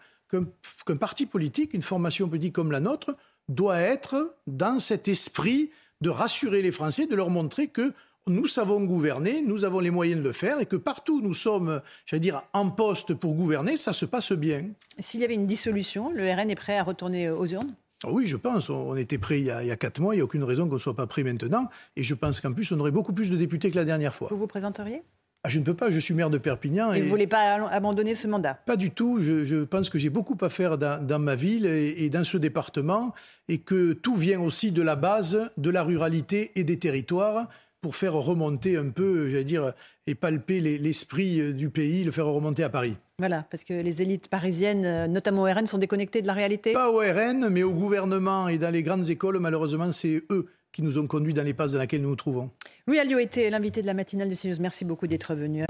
qu'un 0.87 0.97
parti 0.97 1.27
politique, 1.27 1.75
une 1.75 1.83
formation 1.83 2.29
politique 2.29 2.55
comme 2.55 2.73
la 2.73 2.81
nôtre, 2.81 3.17
doit 3.49 3.79
être 3.79 4.35
dans 4.47 4.79
cet 4.79 5.09
esprit 5.09 5.71
de 6.01 6.11
rassurer 6.11 6.63
les 6.63 6.73
Français, 6.73 7.07
de 7.07 7.15
leur 7.15 7.31
montrer 7.31 7.69
que 7.69 7.93
nous 8.27 8.47
savons 8.47 8.83
gouverner, 8.83 9.43
nous 9.43 9.65
avons 9.65 9.81
les 9.81 9.91
moyens 9.91 10.19
de 10.19 10.25
le 10.25 10.33
faire 10.33 10.59
et 10.61 10.67
que 10.67 10.77
partout 10.77 11.19
où 11.19 11.21
nous 11.21 11.35
sommes, 11.35 11.83
j'allais 12.07 12.21
dire, 12.21 12.43
en 12.55 12.71
poste 12.71 13.13
pour 13.13 13.35
gouverner, 13.35 13.77
ça 13.77 13.93
se 13.93 14.07
passe 14.07 14.33
bien. 14.33 14.65
S'il 14.99 15.21
y 15.21 15.25
avait 15.25 15.35
une 15.35 15.47
dissolution, 15.47 16.11
le 16.11 16.31
RN 16.33 16.51
est 16.51 16.55
prêt 16.55 16.79
à 16.79 16.83
retourner 16.83 17.29
aux 17.29 17.47
urnes? 17.47 17.75
Ah 18.03 18.11
oui, 18.11 18.27
je 18.27 18.37
pense. 18.37 18.69
On 18.69 18.97
était 18.97 19.19
prêt 19.19 19.41
il 19.41 19.47
y, 19.47 19.51
a, 19.51 19.77
quatre 19.77 20.01
mois. 20.01 20.15
Il 20.15 20.19
n'y 20.19 20.21
a 20.21 20.25
aucune 20.25 20.45
raison 20.45 20.69
qu'on 20.69 20.75
ne 20.75 20.81
soit 20.81 20.95
pas 20.95 21.07
prêt 21.07 21.23
maintenant. 21.23 21.71
Et 21.97 22.03
je 22.03 22.15
pense 22.15 22.41
qu'en 22.41 22.53
plus, 22.53 22.71
on 22.73 22.81
aurait 22.81 22.91
beaucoup 22.91 23.15
plus 23.15 23.31
de 23.31 23.37
députés 23.37 23.71
que 23.71 23.77
la 23.77 23.85
dernière 23.85 24.15
fois. 24.15 24.29
Vous 24.31 24.37
vous 24.37 24.47
présenteriez? 24.47 25.03
Ah, 25.47 25.51
je 25.51 25.59
ne 25.59 25.65
peux 25.65 25.75
pas, 25.75 25.91
je 25.91 25.99
suis 25.99 26.15
maire 26.15 26.31
de 26.31 26.39
Perpignan. 26.39 26.95
Et, 26.95 27.01
vous 27.01 27.05
ne 27.05 27.11
voulez 27.11 27.27
pas 27.27 27.69
abandonner 27.69 28.15
ce 28.15 28.27
mandat? 28.27 28.55
Pas 28.65 28.77
du 28.77 28.91
tout. 28.91 29.21
Je, 29.21 29.65
pense 29.65 29.91
que 29.91 29.99
j'ai 29.99 30.09
beaucoup 30.09 30.39
à 30.41 30.49
faire 30.49 30.79
dans, 30.79 31.19
ma 31.19 31.35
ville 31.35 31.67
et, 31.67 32.09
dans 32.09 32.25
ce 32.25 32.39
département 32.39 33.13
et 33.49 33.59
que 33.59 33.93
tout 33.93 34.17
vient 34.17 34.41
aussi 34.41 34.73
de 34.73 34.81
la 34.81 34.97
base, 34.97 35.51
de 35.59 35.69
la 35.69 35.83
ruralité 35.83 36.53
et 36.57 36.65
des 36.65 36.79
territoires 36.79 37.51
pour 37.83 37.95
faire 37.95 38.15
remonter 38.15 38.79
un 38.79 38.89
peu, 38.89 39.29
j'allais 39.29 39.45
dire, 39.45 39.75
et 40.07 40.15
palper 40.15 40.63
l'esprit 40.63 41.53
du 41.53 41.69
pays, 41.69 42.05
le 42.05 42.11
faire 42.11 42.25
remonter 42.25 42.63
à 42.63 42.71
Paris. 42.71 42.97
Voilà, 43.19 43.45
parce 43.51 43.65
que 43.65 43.75
les 43.75 44.01
élites 44.01 44.29
parisiennes, 44.29 45.13
notamment 45.13 45.43
au 45.43 45.45
RN, 45.45 45.67
sont 45.67 45.77
déconnectées 45.77 46.23
de 46.23 46.27
la 46.27 46.33
réalité 46.33 46.73
Pas 46.73 46.91
au 46.91 47.01
RN, 47.01 47.51
mais 47.51 47.63
au 47.63 47.75
gouvernement 47.75 48.49
et 48.49 48.57
dans 48.57 48.71
les 48.71 48.83
grandes 48.83 49.11
écoles, 49.11 49.39
malheureusement, 49.41 49.93
c'est 49.93 50.23
eux 50.31 50.47
qui 50.75 50.83
nous 50.83 50.99
ont 50.99 51.07
conduits 51.07 51.33
dans 51.33 51.45
les 51.45 51.55
passes 51.55 51.73
dans 51.73 51.79
lesquelles 51.79 52.03
nous 52.03 52.11
nous 52.11 52.17
trouvons. 52.17 52.51
Louis 52.89 52.99
Alliot 52.99 53.21
était 53.21 53.49
l'invité 53.49 53.81
de 53.81 53.87
la 53.87 53.95
matinale 53.95 54.29
de 54.29 54.35
CNews. 54.35 54.57
Merci 54.61 54.85
beaucoup 54.85 55.07
d'être 55.07 55.35
venu. 55.37 55.65